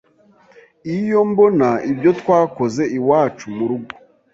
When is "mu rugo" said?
3.55-3.93